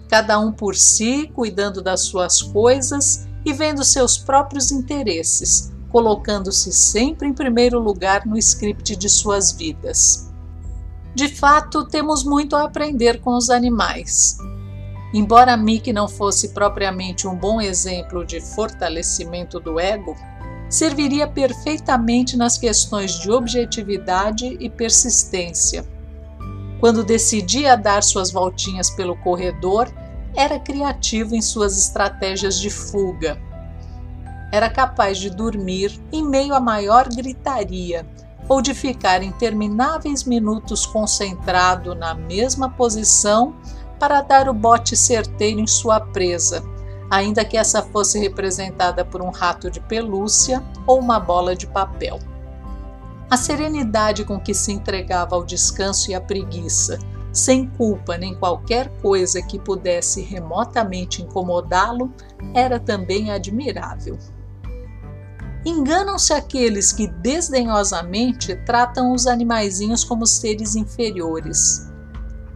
Cada 0.08 0.38
um 0.38 0.50
por 0.50 0.74
si, 0.74 1.30
cuidando 1.34 1.82
das 1.82 2.00
suas 2.00 2.40
coisas 2.40 3.28
e 3.44 3.52
vendo 3.52 3.84
seus 3.84 4.16
próprios 4.16 4.72
interesses, 4.72 5.70
colocando-se 5.90 6.72
sempre 6.72 7.28
em 7.28 7.34
primeiro 7.34 7.78
lugar 7.78 8.24
no 8.24 8.38
script 8.38 8.96
de 8.96 9.10
suas 9.10 9.52
vidas. 9.52 10.32
De 11.14 11.28
fato, 11.28 11.84
temos 11.84 12.24
muito 12.24 12.56
a 12.56 12.64
aprender 12.64 13.20
com 13.20 13.36
os 13.36 13.50
animais. 13.50 14.38
Embora 15.12 15.54
Mickey 15.54 15.92
não 15.92 16.08
fosse 16.08 16.54
propriamente 16.54 17.28
um 17.28 17.36
bom 17.36 17.60
exemplo 17.60 18.24
de 18.24 18.40
fortalecimento 18.40 19.60
do 19.60 19.78
ego, 19.78 20.16
serviria 20.72 21.28
perfeitamente 21.28 22.34
nas 22.34 22.56
questões 22.56 23.20
de 23.20 23.30
objetividade 23.30 24.56
e 24.58 24.70
persistência. 24.70 25.84
Quando 26.80 27.04
decidia 27.04 27.76
dar 27.76 28.02
suas 28.02 28.30
voltinhas 28.32 28.88
pelo 28.88 29.14
corredor, 29.16 29.92
era 30.34 30.58
criativo 30.58 31.34
em 31.34 31.42
suas 31.42 31.76
estratégias 31.76 32.58
de 32.58 32.70
fuga. 32.70 33.38
Era 34.50 34.70
capaz 34.70 35.18
de 35.18 35.28
dormir 35.28 36.00
em 36.10 36.26
meio 36.26 36.54
à 36.54 36.60
maior 36.60 37.06
gritaria 37.06 38.06
ou 38.48 38.62
de 38.62 38.72
ficar 38.72 39.22
intermináveis 39.22 40.24
minutos 40.24 40.86
concentrado 40.86 41.94
na 41.94 42.14
mesma 42.14 42.70
posição 42.70 43.54
para 44.00 44.22
dar 44.22 44.48
o 44.48 44.54
bote 44.54 44.96
certeiro 44.96 45.60
em 45.60 45.66
sua 45.66 46.00
presa, 46.00 46.64
ainda 47.12 47.44
que 47.44 47.58
essa 47.58 47.82
fosse 47.82 48.18
representada 48.18 49.04
por 49.04 49.20
um 49.20 49.28
rato 49.28 49.70
de 49.70 49.80
pelúcia 49.80 50.64
ou 50.86 50.98
uma 50.98 51.20
bola 51.20 51.54
de 51.54 51.66
papel. 51.66 52.18
A 53.28 53.36
serenidade 53.36 54.24
com 54.24 54.40
que 54.40 54.54
se 54.54 54.72
entregava 54.72 55.36
ao 55.36 55.44
descanso 55.44 56.10
e 56.10 56.14
à 56.14 56.20
preguiça, 56.22 56.98
sem 57.30 57.68
culpa 57.68 58.16
nem 58.16 58.34
qualquer 58.34 58.88
coisa 59.02 59.42
que 59.42 59.58
pudesse 59.58 60.22
remotamente 60.22 61.20
incomodá-lo, 61.20 62.10
era 62.54 62.80
também 62.80 63.30
admirável. 63.30 64.18
Enganam-se 65.66 66.32
aqueles 66.32 66.92
que 66.92 67.08
desdenhosamente 67.08 68.56
tratam 68.64 69.12
os 69.12 69.26
animaizinhos 69.26 70.02
como 70.02 70.26
seres 70.26 70.74
inferiores. 70.74 71.92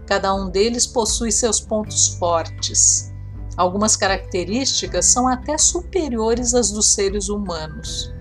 Cada 0.06 0.34
um 0.34 0.48
deles 0.48 0.86
possui 0.86 1.30
seus 1.30 1.60
pontos 1.60 2.08
fortes, 2.18 3.14
Algumas 3.56 3.96
características 3.96 5.06
são 5.06 5.26
até 5.26 5.56
superiores 5.56 6.54
às 6.54 6.70
dos 6.70 6.92
seres 6.92 7.28
humanos. 7.28 8.12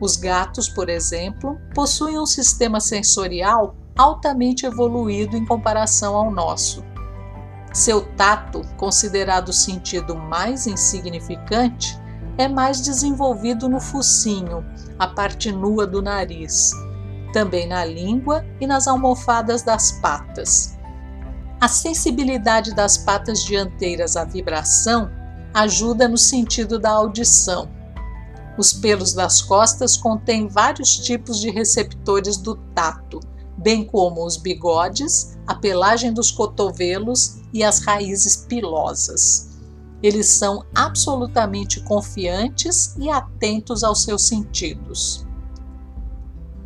Os 0.00 0.16
gatos, 0.16 0.68
por 0.68 0.88
exemplo, 0.88 1.58
possuem 1.74 2.18
um 2.18 2.26
sistema 2.26 2.78
sensorial 2.78 3.74
altamente 3.96 4.66
evoluído 4.66 5.36
em 5.36 5.46
comparação 5.46 6.14
ao 6.14 6.30
nosso. 6.30 6.84
Seu 7.72 8.02
tato, 8.16 8.60
considerado 8.76 9.48
o 9.48 9.52
sentido 9.52 10.14
mais 10.14 10.66
insignificante, 10.66 11.98
é 12.36 12.48
mais 12.48 12.80
desenvolvido 12.80 13.68
no 13.68 13.80
focinho, 13.80 14.64
a 14.98 15.06
parte 15.06 15.50
nua 15.50 15.86
do 15.86 16.02
nariz, 16.02 16.72
também 17.32 17.66
na 17.66 17.84
língua 17.84 18.44
e 18.60 18.66
nas 18.66 18.86
almofadas 18.86 19.62
das 19.62 19.92
patas. 19.92 20.73
A 21.64 21.68
sensibilidade 21.68 22.74
das 22.74 22.98
patas 22.98 23.42
dianteiras 23.42 24.18
à 24.18 24.24
vibração 24.26 25.10
ajuda 25.54 26.06
no 26.06 26.18
sentido 26.18 26.78
da 26.78 26.90
audição. 26.90 27.70
Os 28.58 28.74
pelos 28.74 29.14
das 29.14 29.40
costas 29.40 29.96
contêm 29.96 30.46
vários 30.46 30.98
tipos 30.98 31.40
de 31.40 31.48
receptores 31.48 32.36
do 32.36 32.56
tato, 32.74 33.18
bem 33.56 33.82
como 33.82 34.26
os 34.26 34.36
bigodes, 34.36 35.38
a 35.46 35.54
pelagem 35.54 36.12
dos 36.12 36.30
cotovelos 36.30 37.38
e 37.50 37.64
as 37.64 37.78
raízes 37.82 38.36
pilosas. 38.36 39.48
Eles 40.02 40.28
são 40.28 40.66
absolutamente 40.74 41.80
confiantes 41.80 42.94
e 42.98 43.08
atentos 43.08 43.82
aos 43.82 44.02
seus 44.02 44.28
sentidos. 44.28 45.26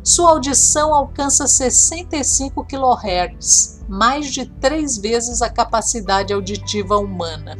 Sua 0.03 0.31
audição 0.31 0.93
alcança 0.93 1.47
65 1.47 2.65
kHz, 2.65 3.78
mais 3.89 4.27
de 4.27 4.45
três 4.45 4.97
vezes 4.97 5.41
a 5.41 5.49
capacidade 5.49 6.31
auditiva 6.31 6.97
humana. 6.97 7.57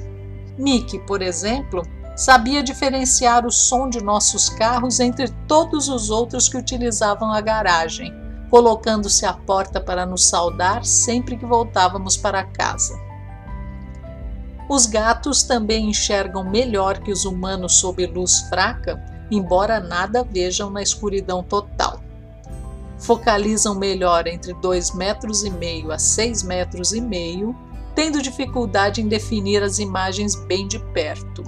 Mickey, 0.59 0.99
por 0.99 1.23
exemplo, 1.23 1.81
sabia 2.15 2.61
diferenciar 2.61 3.47
o 3.47 3.51
som 3.51 3.89
de 3.89 4.03
nossos 4.03 4.47
carros 4.47 4.99
entre 4.99 5.29
todos 5.47 5.89
os 5.89 6.11
outros 6.11 6.47
que 6.47 6.57
utilizavam 6.57 7.31
a 7.31 7.41
garagem, 7.41 8.13
colocando-se 8.51 9.25
à 9.25 9.33
porta 9.33 9.81
para 9.81 10.05
nos 10.05 10.29
saudar 10.29 10.85
sempre 10.85 11.35
que 11.35 11.45
voltávamos 11.45 12.15
para 12.15 12.43
casa. 12.43 12.95
Os 14.69 14.85
gatos 14.85 15.41
também 15.41 15.89
enxergam 15.89 16.43
melhor 16.43 16.99
que 16.99 17.11
os 17.11 17.25
humanos 17.25 17.79
sob 17.79 18.05
luz 18.05 18.41
fraca, 18.49 19.03
embora 19.31 19.79
nada 19.79 20.23
vejam 20.23 20.69
na 20.69 20.83
escuridão 20.83 21.41
total. 21.41 21.88
Focalizam 22.99 23.75
melhor 23.75 24.27
entre 24.27 24.53
2 24.53 24.93
metros 24.93 25.43
e 25.43 25.49
meio 25.49 25.91
a 25.91 25.97
6 25.97 26.43
metros 26.43 26.91
e 26.91 26.99
meio, 26.99 27.55
tendo 27.95 28.21
dificuldade 28.21 29.01
em 29.01 29.07
definir 29.07 29.63
as 29.63 29.79
imagens 29.79 30.35
bem 30.35 30.67
de 30.67 30.79
perto. 30.93 31.43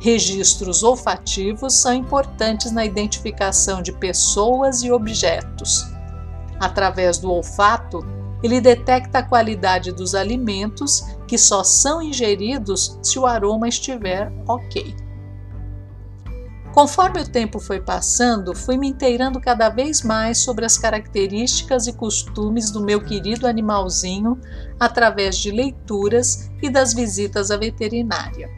Registros 0.00 0.82
olfativos 0.82 1.74
são 1.74 1.94
importantes 1.94 2.70
na 2.70 2.84
identificação 2.84 3.82
de 3.82 3.92
pessoas 3.92 4.82
e 4.82 4.92
objetos. 4.92 5.84
Através 6.60 7.18
do 7.18 7.30
olfato, 7.30 8.04
ele 8.42 8.60
detecta 8.60 9.20
a 9.20 9.22
qualidade 9.22 9.90
dos 9.90 10.14
alimentos 10.14 11.04
que 11.26 11.38
só 11.38 11.64
são 11.64 12.02
ingeridos 12.02 12.98
se 13.02 13.18
o 13.18 13.26
aroma 13.26 13.66
estiver 13.66 14.30
ok. 14.46 14.94
Conforme 16.74 17.20
o 17.20 17.28
tempo 17.28 17.60
foi 17.60 17.80
passando, 17.80 18.54
fui 18.54 18.76
me 18.76 18.88
inteirando 18.88 19.40
cada 19.40 19.68
vez 19.68 20.02
mais 20.02 20.38
sobre 20.38 20.64
as 20.64 20.76
características 20.76 21.86
e 21.86 21.92
costumes 21.92 22.70
do 22.72 22.82
meu 22.82 23.00
querido 23.00 23.46
animalzinho 23.46 24.40
através 24.78 25.36
de 25.36 25.52
leituras 25.52 26.50
e 26.60 26.68
das 26.68 26.92
visitas 26.92 27.52
à 27.52 27.56
veterinária. 27.56 28.50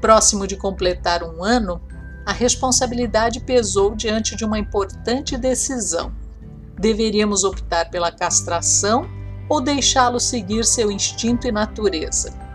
Próximo 0.00 0.46
de 0.46 0.56
completar 0.56 1.22
um 1.22 1.42
ano, 1.42 1.80
a 2.26 2.32
responsabilidade 2.32 3.40
pesou 3.40 3.94
diante 3.94 4.36
de 4.36 4.44
uma 4.44 4.58
importante 4.58 5.38
decisão 5.38 6.12
deveríamos 6.80 7.44
optar 7.44 7.90
pela 7.90 8.10
castração 8.10 9.06
ou 9.48 9.60
deixá-lo 9.60 10.18
seguir 10.18 10.64
seu 10.64 10.90
instinto 10.90 11.46
e 11.46 11.52
natureza. 11.52 12.49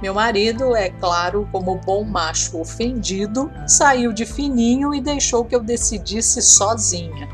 Meu 0.00 0.14
marido, 0.14 0.76
é 0.76 0.90
claro, 0.90 1.48
como 1.50 1.80
bom 1.84 2.04
macho 2.04 2.60
ofendido, 2.60 3.50
saiu 3.66 4.12
de 4.12 4.24
fininho 4.24 4.94
e 4.94 5.00
deixou 5.00 5.44
que 5.44 5.56
eu 5.56 5.60
decidisse 5.60 6.40
sozinha. 6.40 7.28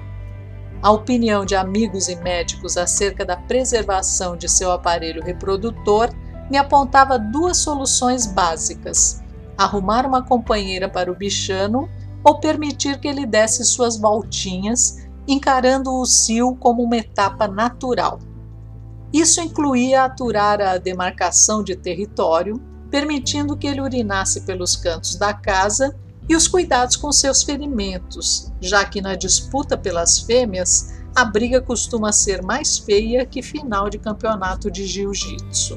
A 0.82 0.90
opinião 0.90 1.44
de 1.44 1.54
amigos 1.54 2.08
e 2.08 2.16
médicos 2.16 2.76
acerca 2.76 3.24
da 3.24 3.36
preservação 3.36 4.36
de 4.36 4.48
seu 4.48 4.72
aparelho 4.72 5.22
reprodutor 5.22 6.10
me 6.50 6.56
apontava 6.56 7.18
duas 7.18 7.58
soluções 7.58 8.26
básicas: 8.26 9.22
arrumar 9.58 10.06
uma 10.06 10.22
companheira 10.22 10.88
para 10.88 11.12
o 11.12 11.14
bichano 11.14 11.88
ou 12.22 12.40
permitir 12.40 12.98
que 12.98 13.08
ele 13.08 13.26
desse 13.26 13.64
suas 13.64 13.98
voltinhas 13.98 15.04
encarando 15.26 15.92
o 15.94 16.04
cio 16.06 16.54
como 16.56 16.82
uma 16.82 16.96
etapa 16.96 17.46
natural. 17.46 18.18
Isso 19.14 19.40
incluía 19.40 20.02
aturar 20.02 20.60
a 20.60 20.76
demarcação 20.76 21.62
de 21.62 21.76
território, 21.76 22.60
permitindo 22.90 23.56
que 23.56 23.68
ele 23.68 23.80
urinasse 23.80 24.40
pelos 24.40 24.74
cantos 24.74 25.14
da 25.14 25.32
casa 25.32 25.94
e 26.28 26.34
os 26.34 26.48
cuidados 26.48 26.96
com 26.96 27.12
seus 27.12 27.44
ferimentos, 27.44 28.52
já 28.60 28.84
que 28.84 29.00
na 29.00 29.14
disputa 29.14 29.78
pelas 29.78 30.18
fêmeas 30.18 30.94
a 31.14 31.24
briga 31.24 31.62
costuma 31.62 32.10
ser 32.10 32.42
mais 32.42 32.76
feia 32.76 33.24
que 33.24 33.40
final 33.40 33.88
de 33.88 34.00
campeonato 34.00 34.68
de 34.68 34.84
jiu-jitsu. 34.84 35.76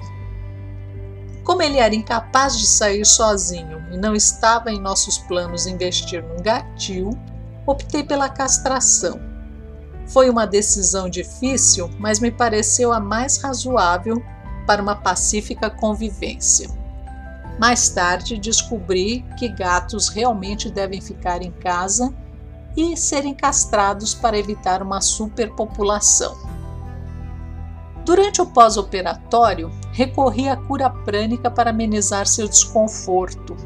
Como 1.43 1.61
ele 1.61 1.77
era 1.77 1.93
incapaz 1.93 2.57
de 2.57 2.65
sair 2.65 3.05
sozinho 3.05 3.85
e 3.91 3.97
não 3.97 4.15
estava 4.15 4.71
em 4.71 4.81
nossos 4.81 5.19
planos 5.19 5.67
investir 5.67 6.23
num 6.23 6.41
gatil, 6.41 7.11
optei 7.67 8.03
pela 8.03 8.29
castração 8.29 9.36
foi 10.07 10.29
uma 10.29 10.47
decisão 10.47 11.09
difícil, 11.09 11.89
mas 11.99 12.19
me 12.19 12.31
pareceu 12.31 12.91
a 12.93 12.99
mais 12.99 13.37
razoável 13.37 14.23
para 14.65 14.81
uma 14.81 14.95
pacífica 14.95 15.69
convivência. 15.69 16.69
Mais 17.59 17.89
tarde 17.89 18.37
descobri 18.37 19.25
que 19.37 19.49
gatos 19.49 20.09
realmente 20.09 20.69
devem 20.69 21.01
ficar 21.01 21.41
em 21.41 21.51
casa 21.51 22.13
e 22.75 22.95
serem 22.95 23.33
castrados 23.33 24.13
para 24.13 24.37
evitar 24.37 24.83
uma 24.83 25.01
superpopulação. 25.01 26.37
Durante 28.05 28.41
o 28.41 28.45
pós-operatório, 28.45 29.71
recorri 29.91 30.47
à 30.47 30.55
cura 30.55 30.89
prânica 30.89 31.49
para 31.49 31.71
amenizar 31.71 32.27
seu 32.27 32.47
desconforto. 32.47 33.57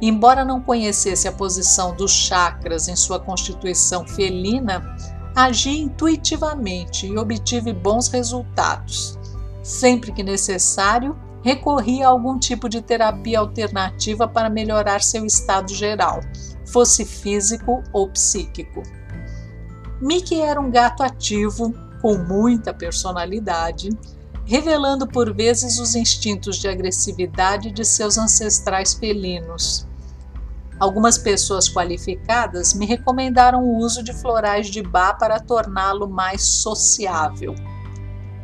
Embora 0.00 0.44
não 0.44 0.60
conhecesse 0.60 1.28
a 1.28 1.32
posição 1.32 1.94
dos 1.94 2.10
chakras 2.10 2.88
em 2.88 2.96
sua 2.96 3.20
constituição 3.20 4.04
felina, 4.04 4.94
Agi 5.34 5.80
intuitivamente 5.80 7.06
e 7.06 7.16
obtive 7.16 7.72
bons 7.72 8.08
resultados. 8.08 9.18
Sempre 9.62 10.12
que 10.12 10.22
necessário, 10.22 11.16
recorri 11.42 12.02
a 12.02 12.08
algum 12.08 12.38
tipo 12.38 12.68
de 12.68 12.82
terapia 12.82 13.38
alternativa 13.38 14.28
para 14.28 14.50
melhorar 14.50 15.02
seu 15.02 15.24
estado 15.24 15.72
geral, 15.72 16.20
fosse 16.66 17.04
físico 17.04 17.82
ou 17.92 18.08
psíquico. 18.10 18.82
Mickey 20.00 20.40
era 20.40 20.60
um 20.60 20.70
gato 20.70 21.02
ativo, 21.02 21.72
com 22.02 22.18
muita 22.18 22.74
personalidade, 22.74 23.88
revelando 24.44 25.06
por 25.06 25.32
vezes 25.34 25.78
os 25.78 25.94
instintos 25.94 26.58
de 26.58 26.68
agressividade 26.68 27.70
de 27.70 27.84
seus 27.84 28.18
ancestrais 28.18 28.92
felinos. 28.92 29.86
Algumas 30.82 31.16
pessoas 31.16 31.68
qualificadas 31.68 32.74
me 32.74 32.84
recomendaram 32.84 33.62
o 33.62 33.76
uso 33.76 34.02
de 34.02 34.12
florais 34.12 34.66
de 34.66 34.82
bar 34.82 35.16
para 35.16 35.38
torná-lo 35.38 36.10
mais 36.10 36.42
sociável. 36.42 37.54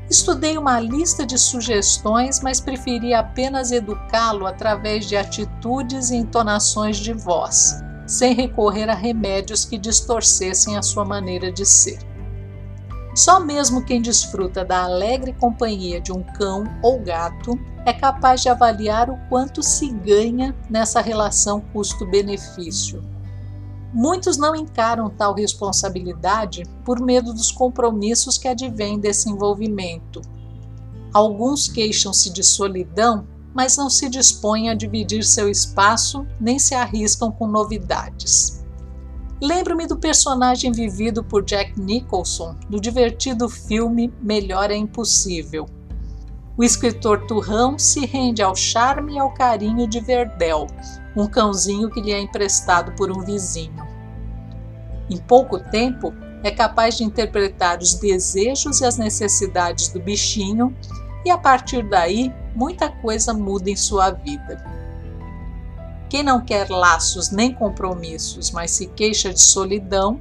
Estudei 0.09 0.57
uma 0.57 0.79
lista 0.79 1.27
de 1.27 1.37
sugestões, 1.37 2.41
mas 2.41 2.61
preferi 2.61 3.13
apenas 3.13 3.73
educá-lo 3.73 4.47
através 4.47 5.07
de 5.07 5.17
atitudes 5.17 6.11
e 6.11 6.15
entonações 6.15 6.99
de 6.99 7.13
voz, 7.13 7.83
sem 8.07 8.35
recorrer 8.35 8.89
a 8.89 8.95
remédios 8.95 9.65
que 9.65 9.77
distorcessem 9.77 10.77
a 10.77 10.83
sua 10.83 11.05
maneira 11.05 11.51
de 11.51 11.67
ser. 11.67 11.99
Só 13.19 13.41
mesmo 13.41 13.85
quem 13.85 14.01
desfruta 14.01 14.65
da 14.65 14.85
alegre 14.85 15.33
companhia 15.33 16.01
de 16.01 16.13
um 16.13 16.23
cão 16.23 16.63
ou 16.81 17.01
gato 17.01 17.59
é 17.85 17.93
capaz 17.93 18.43
de 18.43 18.49
avaliar 18.49 19.11
o 19.11 19.19
quanto 19.29 19.61
se 19.61 19.89
ganha 19.89 20.55
nessa 20.71 21.01
relação 21.01 21.61
custo-benefício. 21.73 23.03
Muitos 23.93 24.37
não 24.37 24.55
encaram 24.55 25.11
tal 25.11 25.35
responsabilidade 25.35 26.63
por 26.85 27.01
medo 27.01 27.35
dos 27.35 27.51
compromissos 27.51 28.39
que 28.39 28.47
advêm 28.47 29.01
desse 29.01 29.29
envolvimento. 29.29 30.23
Alguns 31.13 31.67
queixam-se 31.67 32.31
de 32.31 32.45
solidão, 32.45 33.27
mas 33.53 33.77
não 33.77 33.91
se 33.91 34.09
dispõem 34.09 34.71
a 34.71 34.75
dividir 34.75 35.25
seu 35.25 35.51
espaço 35.51 36.25
nem 36.41 36.57
se 36.57 36.73
arriscam 36.73 37.33
com 37.33 37.49
novidades. 37.49 38.58
Lembro-me 39.41 39.87
do 39.87 39.97
personagem 39.97 40.73
vivido 40.73 41.23
por 41.23 41.45
Jack 41.45 41.81
Nicholson 41.81 42.57
no 42.69 42.81
divertido 42.81 43.49
filme 43.49 44.13
Melhor 44.21 44.69
é 44.69 44.77
Impossível. 44.77 45.65
O 46.57 46.65
escritor 46.65 47.25
Turrão 47.27 47.79
se 47.79 48.05
rende 48.05 48.43
ao 48.43 48.57
charme 48.57 49.15
e 49.15 49.19
ao 49.19 49.33
carinho 49.33 49.87
de 49.87 50.01
Verdel, 50.01 50.67
um 51.17 51.29
cãozinho 51.29 51.89
que 51.89 52.01
lhe 52.01 52.11
é 52.11 52.21
emprestado 52.21 52.91
por 52.97 53.17
um 53.17 53.21
vizinho. 53.21 53.87
Em 55.09 55.19
pouco 55.19 55.61
tempo, 55.71 56.13
é 56.43 56.51
capaz 56.51 56.97
de 56.97 57.05
interpretar 57.05 57.79
os 57.79 57.95
desejos 57.95 58.81
e 58.81 58.85
as 58.85 58.99
necessidades 58.99 59.87
do 59.89 60.01
bichinho, 60.01 60.75
e 61.25 61.31
a 61.31 61.39
partir 61.39 61.89
daí, 61.89 62.35
muita 62.57 62.89
coisa 62.89 63.33
muda 63.33 63.71
em 63.71 63.77
sua 63.77 64.11
vida. 64.11 64.78
Quem 66.09 66.23
não 66.23 66.41
quer 66.41 66.71
laços 66.71 67.31
nem 67.31 67.53
compromissos, 67.53 68.51
mas 68.51 68.71
se 68.71 68.87
queixa 68.87 69.33
de 69.33 69.41
solidão, 69.41 70.21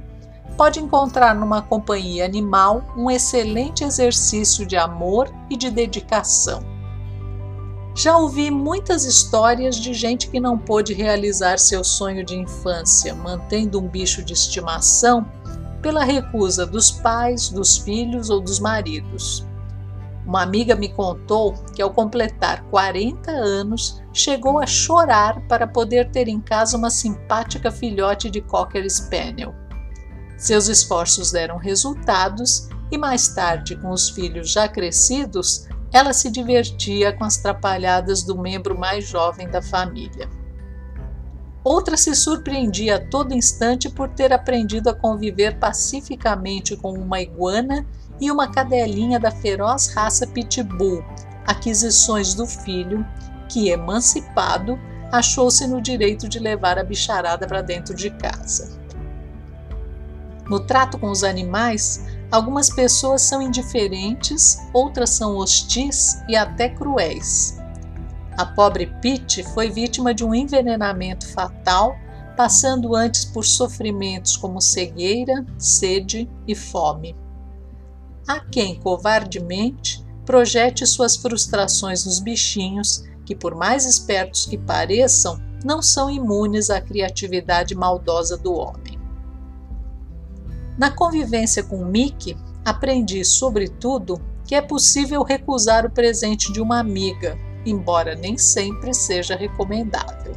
pode 0.56 0.80
encontrar 0.80 1.34
numa 1.34 1.62
companhia 1.62 2.24
animal 2.24 2.82
um 2.96 3.10
excelente 3.10 3.84
exercício 3.84 4.66
de 4.66 4.76
amor 4.76 5.32
e 5.48 5.56
de 5.56 5.70
dedicação. 5.70 6.62
Já 7.94 8.16
ouvi 8.16 8.50
muitas 8.50 9.04
histórias 9.04 9.76
de 9.76 9.92
gente 9.92 10.28
que 10.28 10.38
não 10.38 10.58
pôde 10.58 10.94
realizar 10.94 11.58
seu 11.58 11.82
sonho 11.82 12.24
de 12.24 12.36
infância, 12.36 13.14
mantendo 13.14 13.80
um 13.80 13.88
bicho 13.88 14.22
de 14.22 14.34
estimação 14.34 15.26
pela 15.82 16.04
recusa 16.04 16.66
dos 16.66 16.90
pais, 16.90 17.48
dos 17.48 17.78
filhos 17.78 18.30
ou 18.30 18.40
dos 18.40 18.60
maridos. 18.60 19.47
Uma 20.28 20.42
amiga 20.42 20.76
me 20.76 20.90
contou 20.90 21.54
que, 21.74 21.80
ao 21.80 21.90
completar 21.90 22.62
40 22.64 23.30
anos, 23.30 24.02
chegou 24.12 24.58
a 24.58 24.66
chorar 24.66 25.40
para 25.48 25.66
poder 25.66 26.10
ter 26.10 26.28
em 26.28 26.38
casa 26.38 26.76
uma 26.76 26.90
simpática 26.90 27.70
filhote 27.70 28.28
de 28.28 28.42
Cocker 28.42 28.86
Spaniel. 28.90 29.54
Seus 30.36 30.68
esforços 30.68 31.32
deram 31.32 31.56
resultados 31.56 32.68
e, 32.90 32.98
mais 32.98 33.28
tarde, 33.28 33.74
com 33.76 33.88
os 33.88 34.10
filhos 34.10 34.52
já 34.52 34.68
crescidos, 34.68 35.66
ela 35.90 36.12
se 36.12 36.30
divertia 36.30 37.10
com 37.10 37.24
as 37.24 37.38
trapalhadas 37.38 38.22
do 38.22 38.36
membro 38.36 38.78
mais 38.78 39.08
jovem 39.08 39.48
da 39.48 39.62
família. 39.62 40.28
Outra 41.64 41.96
se 41.96 42.14
surpreendia 42.14 42.96
a 42.96 43.06
todo 43.06 43.34
instante 43.34 43.88
por 43.88 44.10
ter 44.10 44.30
aprendido 44.30 44.90
a 44.90 44.94
conviver 44.94 45.58
pacificamente 45.58 46.76
com 46.76 46.92
uma 46.92 47.18
iguana 47.18 47.86
e 48.20 48.30
uma 48.30 48.50
cadelinha 48.50 49.18
da 49.18 49.30
feroz 49.30 49.88
raça 49.94 50.26
Pitbull, 50.26 51.04
aquisições 51.46 52.34
do 52.34 52.46
filho, 52.46 53.06
que, 53.48 53.70
emancipado, 53.70 54.78
achou-se 55.10 55.66
no 55.66 55.80
direito 55.80 56.28
de 56.28 56.38
levar 56.38 56.78
a 56.78 56.84
bicharada 56.84 57.46
para 57.46 57.62
dentro 57.62 57.94
de 57.94 58.10
casa. 58.10 58.78
No 60.48 60.60
trato 60.60 60.98
com 60.98 61.10
os 61.10 61.24
animais, 61.24 62.04
algumas 62.30 62.70
pessoas 62.70 63.22
são 63.22 63.40
indiferentes, 63.40 64.58
outras 64.72 65.10
são 65.10 65.36
hostis 65.36 66.22
e 66.28 66.36
até 66.36 66.68
cruéis. 66.68 67.58
A 68.36 68.46
pobre 68.46 68.86
Pete 69.02 69.42
foi 69.42 69.68
vítima 69.68 70.14
de 70.14 70.24
um 70.24 70.34
envenenamento 70.34 71.26
fatal, 71.32 71.96
passando 72.36 72.94
antes 72.94 73.24
por 73.24 73.44
sofrimentos 73.44 74.36
como 74.36 74.60
cegueira, 74.60 75.44
sede 75.58 76.30
e 76.46 76.54
fome. 76.54 77.16
Há 78.28 78.40
quem, 78.40 78.78
covardemente, 78.78 80.04
projete 80.26 80.86
suas 80.86 81.16
frustrações 81.16 82.04
nos 82.04 82.20
bichinhos 82.20 83.02
que, 83.24 83.34
por 83.34 83.54
mais 83.54 83.86
espertos 83.86 84.44
que 84.44 84.58
pareçam, 84.58 85.40
não 85.64 85.80
são 85.80 86.10
imunes 86.10 86.68
à 86.68 86.78
criatividade 86.78 87.74
maldosa 87.74 88.36
do 88.36 88.52
homem. 88.52 89.00
Na 90.76 90.90
convivência 90.90 91.62
com 91.62 91.82
Mickey, 91.86 92.36
aprendi, 92.62 93.24
sobretudo, 93.24 94.20
que 94.44 94.54
é 94.54 94.60
possível 94.60 95.22
recusar 95.22 95.86
o 95.86 95.90
presente 95.90 96.52
de 96.52 96.60
uma 96.60 96.78
amiga, 96.78 97.34
embora 97.64 98.14
nem 98.14 98.36
sempre 98.36 98.92
seja 98.92 99.36
recomendável. 99.36 100.34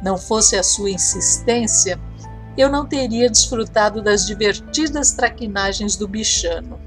Não 0.00 0.16
fosse 0.16 0.54
a 0.56 0.62
sua 0.62 0.90
insistência, 0.90 1.98
eu 2.56 2.70
não 2.70 2.86
teria 2.86 3.28
desfrutado 3.28 4.02
das 4.02 4.26
divertidas 4.26 5.12
traquinagens 5.12 5.96
do 5.96 6.06
bichano. 6.06 6.78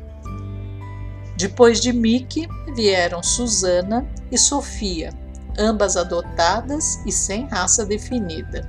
Depois 1.35 1.79
de 1.79 1.93
Mickey 1.93 2.47
vieram 2.73 3.21
Susana 3.21 4.07
e 4.31 4.37
Sofia, 4.37 5.13
ambas 5.57 5.97
adotadas 5.97 6.99
e 7.05 7.11
sem 7.11 7.47
raça 7.47 7.85
definida. 7.85 8.67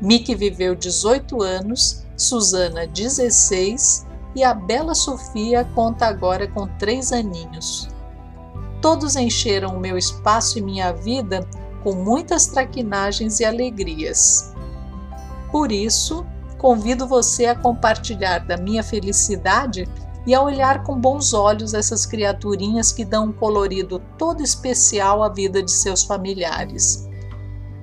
Mickey 0.00 0.34
viveu 0.34 0.74
18 0.74 1.42
anos, 1.42 2.06
Susana 2.16 2.86
16 2.86 4.06
e 4.34 4.44
a 4.44 4.54
bela 4.54 4.94
Sofia 4.94 5.64
conta 5.74 6.06
agora 6.06 6.46
com 6.46 6.66
três 6.78 7.12
aninhos. 7.12 7.88
Todos 8.80 9.16
encheram 9.16 9.76
o 9.76 9.80
meu 9.80 9.98
espaço 9.98 10.58
e 10.58 10.62
minha 10.62 10.92
vida 10.92 11.44
com 11.82 11.94
muitas 11.94 12.46
traquinagens 12.46 13.40
e 13.40 13.44
alegrias. 13.44 14.54
Por 15.50 15.72
isso, 15.72 16.26
convido 16.58 17.06
você 17.06 17.46
a 17.46 17.54
compartilhar 17.54 18.40
da 18.40 18.56
minha 18.56 18.82
felicidade 18.82 19.88
e 20.26 20.34
a 20.34 20.42
olhar 20.42 20.82
com 20.82 21.00
bons 21.00 21.32
olhos 21.32 21.72
essas 21.72 22.04
criaturinhas 22.04 22.92
que 22.92 23.04
dão 23.04 23.26
um 23.26 23.32
colorido 23.32 23.98
todo 24.18 24.42
especial 24.42 25.22
à 25.22 25.28
vida 25.28 25.62
de 25.62 25.70
seus 25.70 26.02
familiares. 26.02 27.08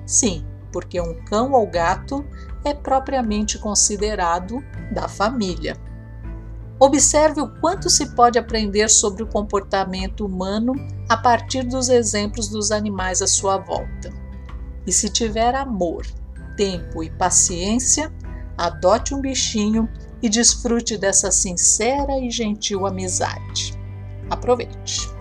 Sim, 0.04 0.46
porque 0.70 1.00
um 1.00 1.24
cão 1.24 1.52
ou 1.52 1.66
gato 1.66 2.24
é 2.64 2.72
propriamente 2.72 3.58
considerado 3.58 4.62
da 4.92 5.08
família. 5.08 5.76
Observe 6.78 7.40
o 7.40 7.48
quanto 7.60 7.88
se 7.88 8.14
pode 8.14 8.38
aprender 8.38 8.88
sobre 8.90 9.22
o 9.22 9.26
comportamento 9.26 10.26
humano 10.26 10.74
a 11.08 11.16
partir 11.16 11.62
dos 11.62 11.88
exemplos 11.88 12.48
dos 12.48 12.70
animais 12.70 13.22
à 13.22 13.26
sua 13.26 13.56
volta. 13.56 14.12
E 14.86 14.92
se 14.92 15.08
tiver 15.08 15.54
amor, 15.54 16.06
tempo 16.56 17.02
e 17.02 17.10
paciência, 17.10 18.12
adote 18.56 19.14
um 19.14 19.20
bichinho 19.20 19.88
e 20.22 20.28
desfrute 20.28 20.96
dessa 20.96 21.30
sincera 21.30 22.18
e 22.18 22.30
gentil 22.30 22.86
amizade. 22.86 23.78
Aproveite! 24.30 25.16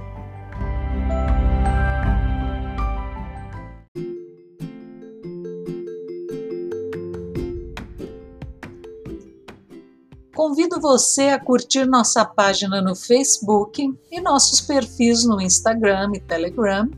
Convido 10.33 10.81
você 10.81 11.29
a 11.29 11.39
curtir 11.39 11.85
nossa 11.85 12.25
página 12.25 12.81
no 12.81 12.93
Facebook 12.93 13.97
e 14.11 14.21
nossos 14.21 14.59
perfis 14.59 15.23
no 15.25 15.39
Instagram 15.41 16.11
e 16.13 16.19
Telegram 16.19 16.89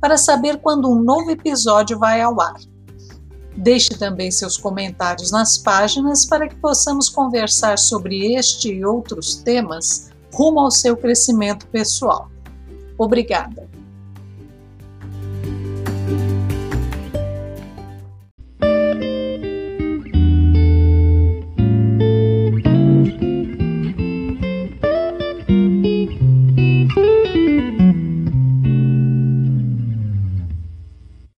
para 0.00 0.16
saber 0.16 0.60
quando 0.60 0.90
um 0.90 1.00
novo 1.00 1.30
episódio 1.30 1.98
vai 1.98 2.20
ao 2.20 2.40
ar. 2.40 2.56
Deixe 3.60 3.90
também 3.90 4.30
seus 4.30 4.56
comentários 4.56 5.30
nas 5.30 5.58
páginas 5.58 6.24
para 6.24 6.48
que 6.48 6.56
possamos 6.56 7.10
conversar 7.10 7.78
sobre 7.78 8.34
este 8.34 8.72
e 8.72 8.82
outros 8.86 9.36
temas 9.36 10.10
rumo 10.32 10.60
ao 10.60 10.70
seu 10.70 10.96
crescimento 10.96 11.66
pessoal. 11.66 12.30
Obrigada! 12.96 13.69